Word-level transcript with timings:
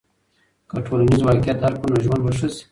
که 0.69 0.77
ټولنیز 0.85 1.19
واقعیت 1.27 1.57
درک 1.61 1.75
کړو 1.79 1.91
نو 1.93 2.03
ژوند 2.05 2.21
به 2.25 2.31
ښه 2.37 2.47
سي. 2.55 2.63